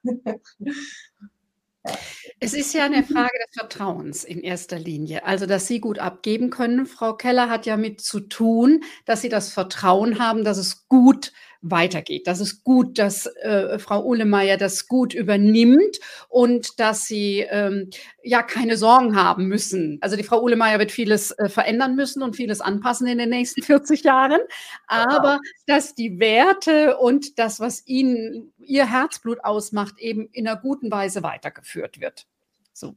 [2.38, 5.24] Es ist ja eine Frage des Vertrauens in erster Linie.
[5.24, 9.28] Also, dass Sie gut abgeben können, Frau Keller, hat ja mit zu tun, dass Sie
[9.28, 12.26] das Vertrauen haben, dass es gut weitergeht.
[12.26, 15.98] Das ist gut, dass äh, Frau Uhlemeier das gut übernimmt
[16.28, 17.90] und dass sie ähm,
[18.22, 19.98] ja keine Sorgen haben müssen.
[20.00, 23.62] Also die Frau Uhlemeier wird vieles äh, verändern müssen und vieles anpassen in den nächsten
[23.62, 24.40] 40 Jahren,
[24.88, 30.90] aber dass die Werte und das, was ihnen ihr Herzblut ausmacht, eben in einer guten
[30.90, 32.26] Weise weitergeführt wird.
[32.72, 32.96] So.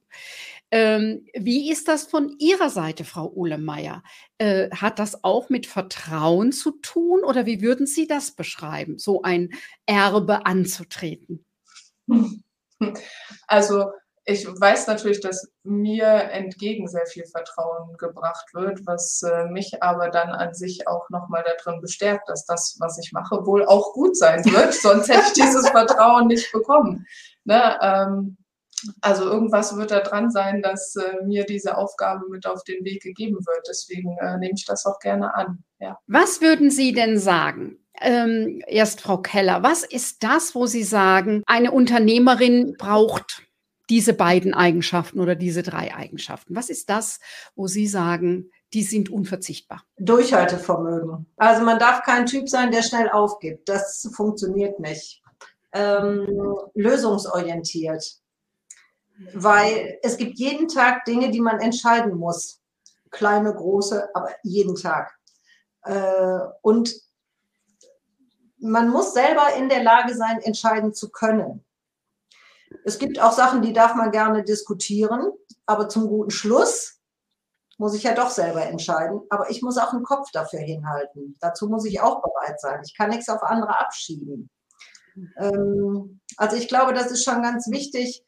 [0.72, 4.04] Ähm, wie ist das von Ihrer Seite, Frau Uhlemeier?
[4.38, 9.22] Äh, hat das auch mit Vertrauen zu tun oder wie würden Sie das beschreiben, so
[9.22, 9.50] ein
[9.86, 11.46] Erbe anzutreten?
[13.48, 13.86] Also
[14.26, 20.10] ich weiß natürlich, dass mir entgegen sehr viel Vertrauen gebracht wird, was äh, mich aber
[20.10, 24.18] dann an sich auch nochmal darin bestärkt, dass das, was ich mache, wohl auch gut
[24.18, 24.74] sein wird.
[24.74, 27.06] Sonst hätte ich dieses Vertrauen nicht bekommen.
[27.44, 27.78] Ne?
[27.82, 28.38] Ähm,
[29.02, 33.02] also irgendwas wird da dran sein, dass äh, mir diese Aufgabe mit auf den Weg
[33.02, 33.68] gegeben wird.
[33.68, 35.64] Deswegen äh, nehme ich das auch gerne an.
[35.80, 36.00] Ja.
[36.08, 37.80] Was würden Sie denn sagen?
[38.02, 43.44] Ähm, erst Frau Keller, was ist das, wo Sie sagen, eine Unternehmerin braucht
[43.90, 46.56] diese beiden Eigenschaften oder diese drei Eigenschaften?
[46.56, 47.20] Was ist das,
[47.56, 49.84] wo Sie sagen, die sind unverzichtbar?
[49.98, 51.28] Durchhaltevermögen.
[51.38, 53.70] Also man darf kein Typ sein, der schnell aufgibt.
[53.70, 55.22] Das funktioniert nicht.
[55.72, 56.28] Ähm,
[56.74, 58.20] lösungsorientiert
[59.34, 62.62] weil es gibt jeden Tag Dinge, die man entscheiden muss.
[63.12, 65.18] Kleine, große, aber jeden Tag.
[65.84, 66.94] Äh, und
[68.60, 71.64] man muss selber in der Lage sein, entscheiden zu können.
[72.84, 75.32] Es gibt auch Sachen, die darf man gerne diskutieren,
[75.66, 77.00] aber zum guten Schluss
[77.78, 79.22] muss ich ja doch selber entscheiden.
[79.30, 81.38] Aber ich muss auch einen Kopf dafür hinhalten.
[81.40, 82.82] Dazu muss ich auch bereit sein.
[82.86, 84.50] Ich kann nichts auf andere abschieben.
[85.38, 88.24] Ähm, also ich glaube, das ist schon ganz wichtig,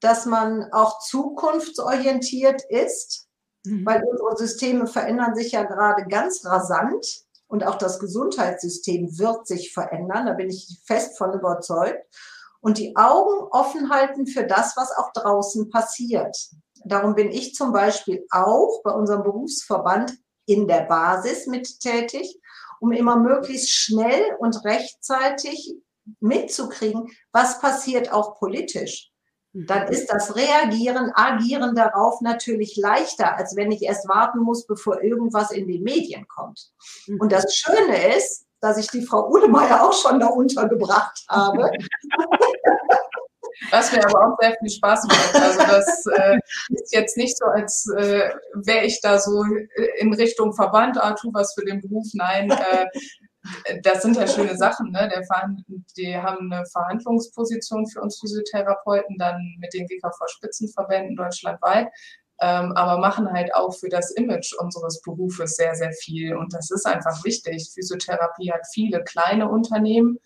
[0.00, 3.26] dass man auch zukunftsorientiert ist,
[3.64, 3.84] mhm.
[3.84, 9.72] weil unsere Systeme verändern sich ja gerade ganz rasant und auch das Gesundheitssystem wird sich
[9.72, 12.04] verändern, da bin ich fest von überzeugt.
[12.60, 16.36] Und die Augen offen halten für das, was auch draußen passiert.
[16.84, 22.40] Darum bin ich zum Beispiel auch bei unserem Berufsverband in der Basis mit tätig,
[22.80, 25.76] um immer möglichst schnell und rechtzeitig
[26.20, 29.07] mitzukriegen, was passiert auch politisch
[29.52, 35.02] dann ist das Reagieren, Agieren darauf natürlich leichter, als wenn ich erst warten muss, bevor
[35.02, 36.70] irgendwas in die Medien kommt.
[37.06, 37.20] Mhm.
[37.20, 41.70] Und das Schöne ist, dass ich die Frau Uhlemeier auch schon da untergebracht habe.
[43.70, 45.34] Was mir aber auch sehr viel Spaß macht.
[45.34, 49.42] Also das äh, ist jetzt nicht so, als äh, wäre ich da so
[49.98, 52.06] in Richtung Verband, ah, tu was für den Beruf.
[52.14, 52.86] Nein, äh,
[53.82, 54.90] das sind ja schöne Sachen.
[54.90, 55.10] Ne?
[55.96, 61.88] Die haben eine Verhandlungsposition für uns Physiotherapeuten, dann mit den GKV-Spitzenverbänden deutschlandweit,
[62.40, 66.36] ähm, aber machen halt auch für das Image unseres Berufes sehr, sehr viel.
[66.36, 67.70] Und das ist einfach wichtig.
[67.72, 70.18] Physiotherapie hat viele kleine Unternehmen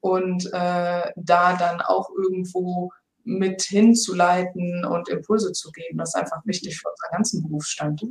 [0.00, 2.90] und äh, da dann auch irgendwo
[3.24, 8.02] mit hinzuleiten und Impulse zu geben, das ist einfach wichtig für unseren ganzen Berufsstand.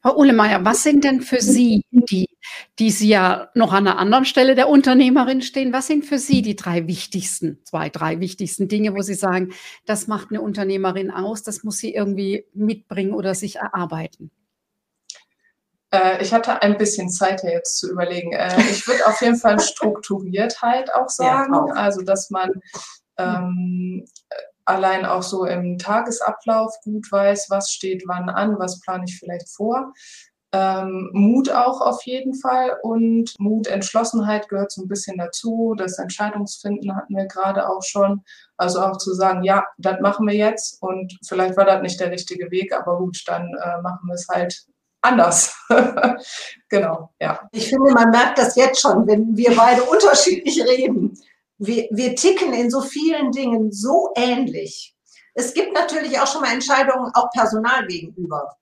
[0.00, 2.28] Frau Uhlemeier, was sind denn für Sie die,
[2.78, 6.42] die Sie ja noch an einer anderen Stelle der Unternehmerin stehen, was sind für Sie
[6.42, 9.52] die drei wichtigsten, zwei, drei wichtigsten Dinge, wo Sie sagen,
[9.86, 14.30] das macht eine Unternehmerin aus, das muss sie irgendwie mitbringen oder sich erarbeiten?
[15.92, 18.32] Äh, ich hatte ein bisschen Zeit hier jetzt zu überlegen.
[18.32, 21.76] Äh, ich würde auf jeden Fall Strukturiertheit auch sagen, ja, auch.
[21.76, 22.50] also dass man
[23.18, 24.06] ähm,
[24.64, 29.48] allein auch so im Tagesablauf gut weiß, was steht wann an, was plane ich vielleicht
[29.48, 29.92] vor.
[30.54, 35.74] Ähm, Mut auch auf jeden Fall und Mut, Entschlossenheit gehört so ein bisschen dazu.
[35.78, 38.22] Das Entscheidungsfinden hatten wir gerade auch schon.
[38.58, 42.10] Also auch zu sagen, ja, das machen wir jetzt und vielleicht war das nicht der
[42.10, 44.66] richtige Weg, aber gut, dann äh, machen wir es halt
[45.00, 45.56] anders.
[46.68, 47.40] genau, ja.
[47.52, 51.18] Ich finde, man merkt das jetzt schon, wenn wir beide unterschiedlich reden
[51.62, 54.94] wir, wir ticken in so vielen Dingen so ähnlich.
[55.34, 58.56] Es gibt natürlich auch schon mal Entscheidungen auch Personal gegenüber.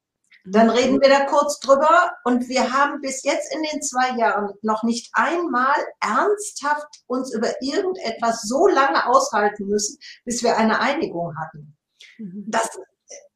[0.45, 0.73] Dann mhm.
[0.73, 4.83] reden wir da kurz drüber und wir haben bis jetzt in den zwei Jahren noch
[4.83, 11.77] nicht einmal ernsthaft uns über irgendetwas so lange aushalten müssen, bis wir eine Einigung hatten.
[12.19, 12.45] Mhm.
[12.47, 12.69] Das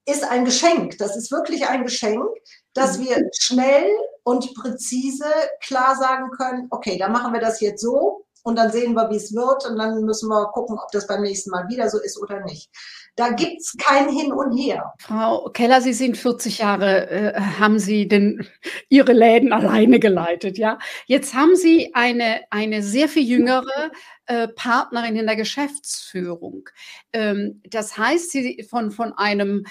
[0.06, 0.98] ist ein Geschenk.
[0.98, 2.26] Das ist wirklich ein Geschenk,
[2.72, 3.04] dass mhm.
[3.04, 3.90] wir schnell
[4.22, 8.94] und präzise klar sagen können, okay, dann machen wir das jetzt so und dann sehen
[8.94, 11.88] wir, wie es wird und dann müssen wir gucken, ob das beim nächsten Mal wieder
[11.88, 12.70] so ist oder nicht.
[13.16, 14.92] Da gibt's kein Hin und Her.
[14.98, 18.46] Frau Keller, Sie sind 40 Jahre, äh, haben Sie denn
[18.88, 20.78] Ihre Läden alleine geleitet, ja?
[21.06, 23.90] Jetzt haben Sie eine, eine sehr viel jüngere
[24.26, 26.68] äh, Partnerin in der Geschäftsführung.
[27.12, 29.64] Ähm, das heißt, Sie von, von einem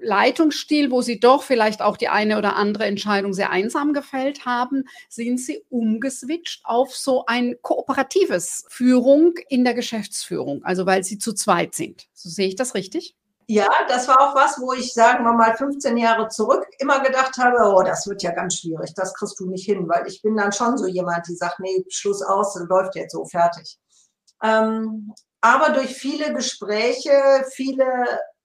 [0.00, 4.84] Leitungsstil, wo Sie doch vielleicht auch die eine oder andere Entscheidung sehr einsam gefällt haben,
[5.08, 11.32] sind Sie umgeswitcht auf so ein kooperatives Führung in der Geschäftsführung, also weil Sie zu
[11.32, 12.06] zweit sind.
[12.12, 13.16] So sehe ich das richtig?
[13.50, 17.38] Ja, das war auch was, wo ich, sagen wir mal, 15 Jahre zurück immer gedacht
[17.38, 20.36] habe, oh, das wird ja ganz schwierig, das kriegst du nicht hin, weil ich bin
[20.36, 23.78] dann schon so jemand, die sagt, nee, Schluss aus, läuft jetzt so, fertig.
[24.42, 27.10] Ähm, aber durch viele Gespräche,
[27.50, 27.86] viele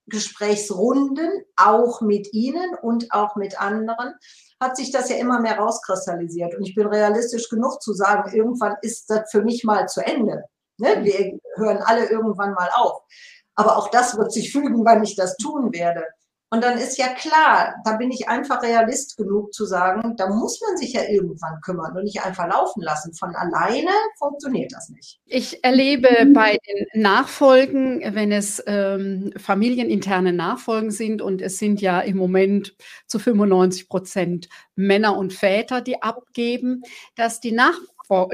[0.07, 4.13] Gesprächsrunden, auch mit Ihnen und auch mit anderen,
[4.59, 6.55] hat sich das ja immer mehr rauskristallisiert.
[6.55, 10.43] Und ich bin realistisch genug zu sagen, irgendwann ist das für mich mal zu Ende.
[10.77, 11.03] Ne?
[11.03, 13.03] Wir hören alle irgendwann mal auf.
[13.55, 16.03] Aber auch das wird sich fügen, wann ich das tun werde.
[16.53, 20.61] Und dann ist ja klar, da bin ich einfach realist genug zu sagen, da muss
[20.61, 23.11] man sich ja irgendwann kümmern und nicht einfach laufen lassen.
[23.15, 23.89] Von alleine
[24.19, 25.19] funktioniert das nicht.
[25.25, 32.01] Ich erlebe bei den Nachfolgen, wenn es ähm, familieninterne Nachfolgen sind, und es sind ja
[32.01, 32.75] im Moment
[33.07, 36.83] zu 95 Prozent Männer und Väter, die abgeben,
[37.15, 37.79] dass die Nach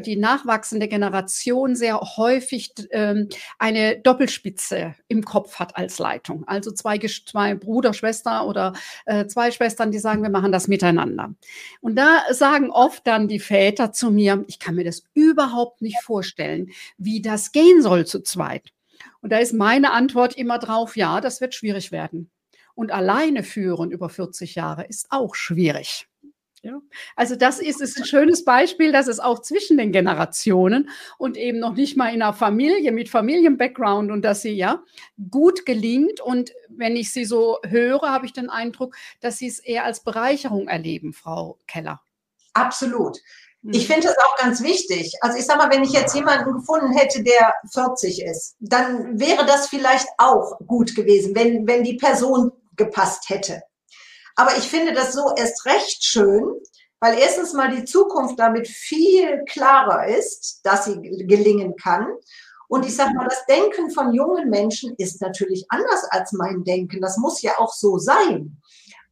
[0.01, 6.47] die nachwachsende Generation sehr häufig ähm, eine Doppelspitze im Kopf hat als Leitung.
[6.47, 8.73] Also zwei, zwei Bruder, Schwester oder
[9.05, 11.33] äh, zwei Schwestern, die sagen, wir machen das miteinander.
[11.81, 16.01] Und da sagen oft dann die Väter zu mir, ich kann mir das überhaupt nicht
[16.01, 18.73] vorstellen, wie das gehen soll zu zweit.
[19.21, 22.31] Und da ist meine Antwort immer drauf, ja, das wird schwierig werden.
[22.75, 26.08] Und alleine führen über 40 Jahre ist auch schwierig.
[26.61, 26.81] Ja,
[27.15, 31.59] also das ist, ist ein schönes Beispiel, dass es auch zwischen den Generationen und eben
[31.59, 34.83] noch nicht mal in einer Familie mit Familienbackground und dass sie ja
[35.31, 36.19] gut gelingt.
[36.19, 40.03] Und wenn ich sie so höre, habe ich den Eindruck, dass sie es eher als
[40.03, 42.01] Bereicherung erleben, Frau Keller.
[42.53, 43.17] Absolut.
[43.63, 43.71] Hm.
[43.73, 45.13] Ich finde es auch ganz wichtig.
[45.21, 49.45] Also ich sage mal, wenn ich jetzt jemanden gefunden hätte, der 40 ist, dann wäre
[49.45, 53.61] das vielleicht auch gut gewesen, wenn, wenn die Person gepasst hätte.
[54.39, 56.53] Aber ich finde das so erst recht schön,
[57.01, 62.07] weil erstens mal die Zukunft damit viel klarer ist, dass sie gelingen kann.
[62.69, 67.01] Und ich sage mal, das Denken von jungen Menschen ist natürlich anders als mein Denken.
[67.01, 68.61] Das muss ja auch so sein.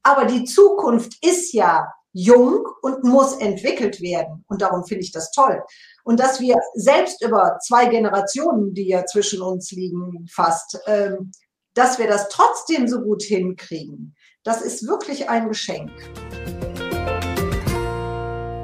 [0.02, 4.46] Aber die Zukunft ist ja jung und muss entwickelt werden.
[4.48, 5.62] Und darum finde ich das toll.
[6.06, 11.34] Und dass wir selbst über zwei Generationen, die ja zwischen uns liegen, fast, ähm,
[11.74, 14.16] dass wir das trotzdem so gut hinkriegen.
[14.48, 15.92] Das ist wirklich ein Geschenk.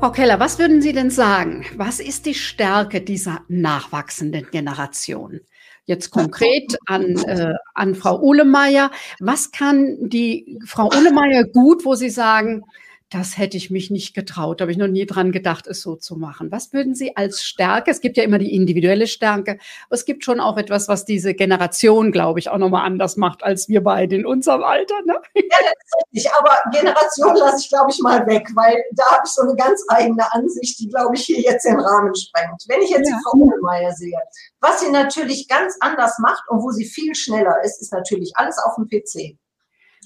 [0.00, 1.66] Frau Keller, was würden Sie denn sagen?
[1.76, 5.40] Was ist die Stärke dieser nachwachsenden Generation?
[5.88, 8.90] Jetzt konkret an, äh, an Frau Uhlemeier.
[9.20, 12.64] Was kann die Frau Uhlemeier gut, wo Sie sagen,
[13.10, 16.16] das hätte ich mich nicht getraut, habe ich noch nie dran gedacht, es so zu
[16.16, 16.52] machen.
[16.52, 19.52] Was würden Sie als Stärke, es gibt ja immer die individuelle Stärke,
[19.86, 23.42] aber es gibt schon auch etwas, was diese Generation, glaube ich, auch nochmal anders macht
[23.42, 25.00] als wir beide in unserem Alter.
[25.06, 25.14] Ne?
[25.34, 29.22] Ja, das ist richtig, aber Generation lasse ich, glaube ich, mal weg, weil da habe
[29.24, 32.62] ich so eine ganz eigene Ansicht, die, glaube ich, hier jetzt den Rahmen sprengt.
[32.68, 33.16] Wenn ich jetzt ja.
[33.16, 34.18] die Frau Uhlemeier sehe,
[34.60, 38.58] was sie natürlich ganz anders macht und wo sie viel schneller ist, ist natürlich alles
[38.58, 39.38] auf dem PC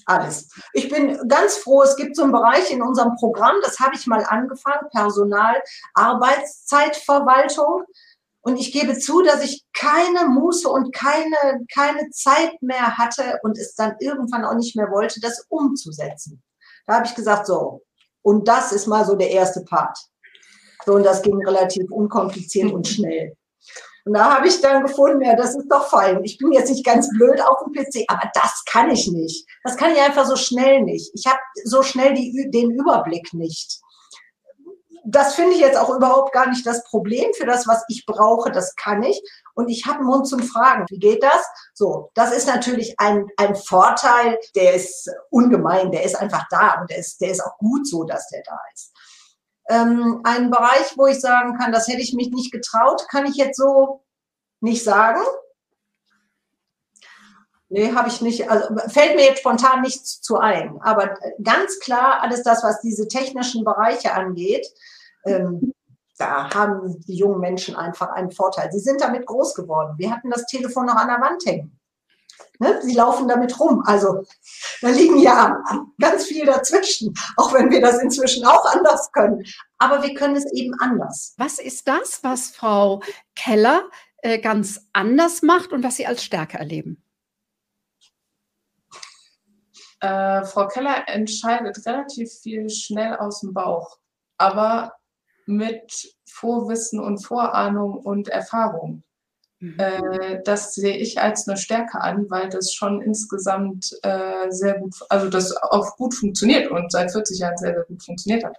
[0.06, 0.50] alles.
[0.72, 4.06] Ich bin ganz froh, es gibt so einen Bereich in unserem Programm, das habe ich
[4.06, 5.60] mal angefangen, Personal,
[5.94, 7.84] Arbeitszeitverwaltung.
[8.44, 13.56] Und ich gebe zu, dass ich keine Muße und keine, keine Zeit mehr hatte und
[13.56, 16.42] es dann irgendwann auch nicht mehr wollte, das umzusetzen.
[16.86, 17.82] Da habe ich gesagt, so,
[18.22, 19.96] und das ist mal so der erste Part.
[20.84, 23.36] So, und das ging relativ unkompliziert und schnell.
[24.04, 26.22] Und da habe ich dann gefunden, ja, das ist doch fein.
[26.24, 29.46] Ich bin jetzt nicht ganz blöd auf dem PC, aber das kann ich nicht.
[29.62, 31.12] Das kann ich einfach so schnell nicht.
[31.14, 33.80] Ich habe so schnell die, den Überblick nicht
[35.04, 38.50] das finde ich jetzt auch überhaupt gar nicht das Problem für das, was ich brauche.
[38.50, 39.20] Das kann ich.
[39.54, 40.86] Und ich habe einen Mund zum Fragen.
[40.88, 41.44] Wie geht das?
[41.74, 46.90] So, das ist natürlich ein, ein Vorteil, der ist ungemein, der ist einfach da und
[46.90, 48.91] der ist, der ist auch gut so, dass der da ist.
[49.68, 53.36] Ähm, ein Bereich, wo ich sagen kann, das hätte ich mich nicht getraut, kann ich
[53.36, 54.04] jetzt so
[54.60, 55.20] nicht sagen.
[57.68, 58.50] Nee, habe ich nicht.
[58.50, 60.78] Also fällt mir jetzt spontan nichts zu ein.
[60.82, 64.66] Aber ganz klar, alles das, was diese technischen Bereiche angeht,
[65.24, 65.72] ähm,
[66.18, 68.70] da haben die jungen Menschen einfach einen Vorteil.
[68.72, 69.94] Sie sind damit groß geworden.
[69.96, 71.80] Wir hatten das Telefon noch an der Wand hängen.
[72.58, 72.80] Ne?
[72.82, 73.82] Sie laufen damit rum.
[73.86, 74.24] Also
[74.80, 75.56] da liegen ja
[76.00, 79.44] ganz viel dazwischen, auch wenn wir das inzwischen auch anders können.
[79.78, 81.34] Aber wir können es eben anders.
[81.38, 83.02] Was ist das, was Frau
[83.34, 83.82] Keller
[84.18, 87.02] äh, ganz anders macht und was Sie als Stärke erleben?
[90.00, 93.98] Äh, Frau Keller entscheidet relativ viel schnell aus dem Bauch,
[94.36, 94.94] aber
[95.46, 99.04] mit Vorwissen und Vorahnung und Erfahrung.
[99.62, 99.76] Mhm.
[99.78, 104.92] Äh, das sehe ich als eine Stärke an, weil das schon insgesamt äh, sehr gut,
[105.08, 108.56] also das auch gut funktioniert und seit 40 Jahren sehr, sehr gut funktioniert hat.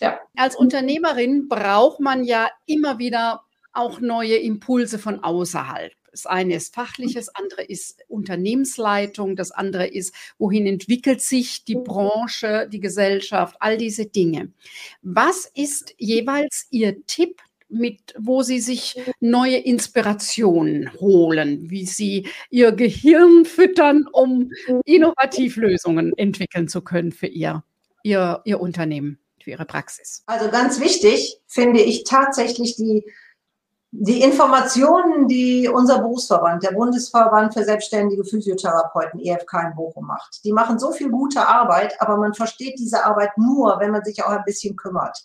[0.00, 0.18] Ja.
[0.34, 3.42] Als Unternehmerin braucht man ja immer wieder
[3.74, 5.92] auch neue Impulse von außerhalb.
[6.10, 12.66] Das eine ist fachliches, andere ist Unternehmensleitung, das andere ist, wohin entwickelt sich die Branche,
[12.72, 14.52] die Gesellschaft, all diese Dinge.
[15.02, 22.72] Was ist jeweils Ihr Tipp mit, wo sie sich neue Inspirationen holen, wie sie ihr
[22.72, 24.50] Gehirn füttern, um
[24.84, 27.64] Innovativlösungen entwickeln zu können für ihr,
[28.02, 30.22] ihr, ihr Unternehmen, für ihre Praxis.
[30.26, 33.04] Also ganz wichtig finde ich tatsächlich die
[33.98, 40.52] die Informationen, die unser Berufsverband, der Bundesverband für selbstständige Physiotherapeuten, EFK in Bochum macht, die
[40.52, 44.30] machen so viel gute Arbeit, aber man versteht diese Arbeit nur, wenn man sich auch
[44.30, 45.18] ein bisschen kümmert.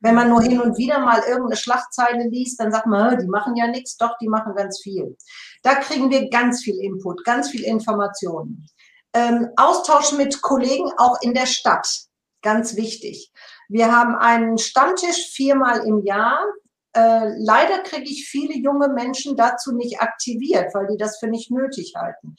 [0.00, 3.54] Wenn man nur hin und wieder mal irgendeine Schlagzeile liest, dann sagt man, die machen
[3.56, 5.16] ja nichts, doch, die machen ganz viel.
[5.62, 8.66] Da kriegen wir ganz viel Input, ganz viel Informationen.
[9.12, 12.04] Ähm, Austausch mit Kollegen auch in der Stadt,
[12.42, 13.30] ganz wichtig.
[13.68, 16.44] Wir haben einen Stammtisch viermal im Jahr
[16.92, 21.50] äh, leider kriege ich viele junge Menschen dazu nicht aktiviert, weil die das für nicht
[21.50, 22.34] nötig halten.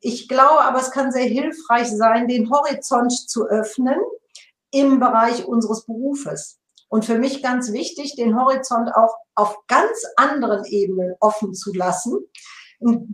[0.00, 3.98] Ich glaube aber, es kann sehr hilfreich sein, den Horizont zu öffnen
[4.70, 6.58] im Bereich unseres Berufes.
[6.88, 12.18] Und für mich ganz wichtig, den Horizont auch auf ganz anderen Ebenen offen zu lassen,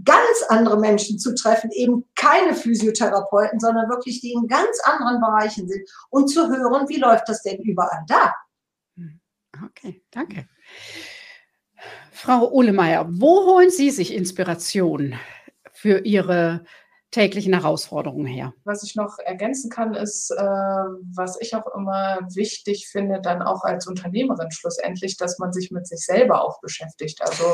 [0.05, 5.69] ganz andere Menschen zu treffen, eben keine Physiotherapeuten, sondern wirklich die in ganz anderen Bereichen
[5.69, 8.35] sind und zu hören, wie läuft das denn überall da?
[9.65, 10.49] Okay, danke.
[12.11, 15.15] Frau Ohlemeyer, wo holen Sie sich Inspiration
[15.73, 16.65] für Ihre
[17.13, 18.53] täglichen Herausforderungen her?
[18.65, 23.63] Was ich noch ergänzen kann, ist, äh, was ich auch immer wichtig finde, dann auch
[23.63, 27.23] als Unternehmerin schlussendlich, dass man sich mit sich selber auch beschäftigt.
[27.23, 27.45] Also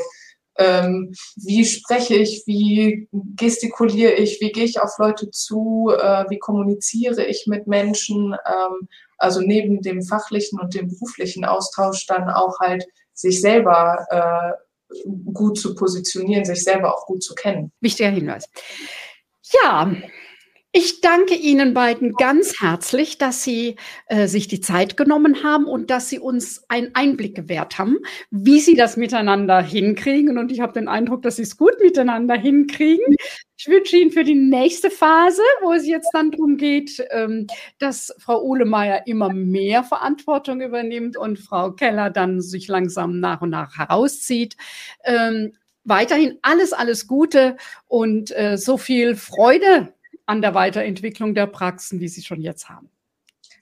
[0.59, 6.39] ähm, wie spreche ich, wie gestikuliere ich, wie gehe ich auf Leute zu, äh, wie
[6.39, 8.35] kommuniziere ich mit Menschen.
[8.47, 14.53] Ähm, also neben dem fachlichen und dem beruflichen Austausch dann auch halt sich selber äh,
[15.33, 17.73] gut zu positionieren, sich selber auch gut zu kennen.
[17.81, 18.49] Wichtiger Hinweis.
[19.53, 19.91] Ja,
[20.73, 25.91] ich danke Ihnen beiden ganz herzlich, dass Sie äh, sich die Zeit genommen haben und
[25.91, 27.97] dass Sie uns einen Einblick gewährt haben,
[28.31, 30.37] wie Sie das miteinander hinkriegen.
[30.37, 33.17] Und ich habe den Eindruck, dass Sie es gut miteinander hinkriegen.
[33.57, 37.47] Ich wünsche Ihnen für die nächste Phase, wo es jetzt dann darum geht, ähm,
[37.79, 43.51] dass Frau Uhlemeier immer mehr Verantwortung übernimmt und Frau Keller dann sich langsam nach und
[43.51, 44.57] nach herauszieht.
[45.05, 45.55] Ähm,
[45.89, 49.93] weiterhin alles, alles Gute und äh, so viel Freude
[50.27, 52.91] an der Weiterentwicklung der Praxen, wie Sie schon jetzt haben.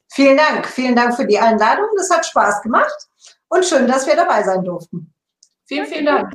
[0.08, 0.66] Vielen Dank.
[0.66, 1.86] Vielen Dank für die Einladung.
[1.96, 3.08] Das hat Spaß gemacht
[3.48, 5.12] und schön, dass wir dabei sein durften.
[5.64, 6.32] Vielen, vielen Dank.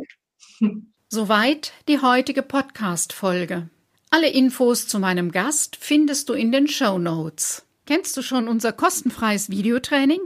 [1.10, 3.70] Soweit die heutige Podcast-Folge.
[4.10, 7.66] Alle Infos zu meinem Gast findest du in den Show Notes.
[7.86, 10.22] Kennst du schon unser kostenfreies Videotraining?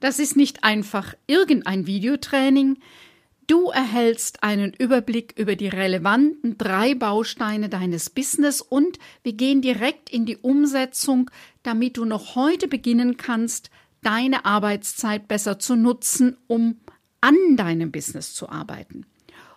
[0.00, 2.78] Das ist nicht einfach irgendein Videotraining.
[3.46, 10.10] Du erhältst einen Überblick über die relevanten drei Bausteine deines Business und wir gehen direkt
[10.10, 11.30] in die Umsetzung,
[11.62, 13.70] damit du noch heute beginnen kannst,
[14.02, 16.80] deine Arbeitszeit besser zu nutzen, um
[17.20, 19.06] an deinem Business zu arbeiten.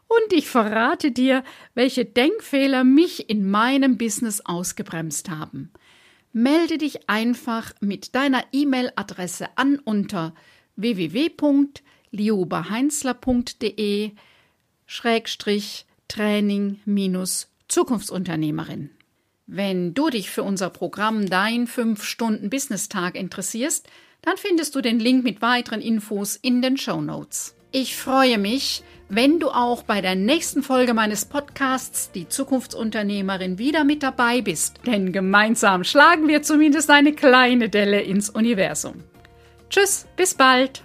[0.08, 5.72] und ich verrate dir, welche Denkfehler mich in meinem Business ausgebremst haben.
[6.32, 10.34] Melde dich einfach mit deiner E-Mail-Adresse an unter
[12.16, 14.12] www.liobaheinzler.de
[14.86, 18.92] Schrägstrich Training minus Zukunftsunternehmerin.
[19.48, 23.88] Wenn du dich für unser Programm Dein 5-Stunden-Business-Tag interessierst,
[24.22, 27.56] dann findest du den Link mit weiteren Infos in den Show Notes.
[27.72, 33.84] Ich freue mich, wenn du auch bei der nächsten Folge meines Podcasts Die Zukunftsunternehmerin wieder
[33.84, 39.04] mit dabei bist, denn gemeinsam schlagen wir zumindest eine kleine Delle ins Universum.
[39.70, 40.84] Tschüss, bis bald!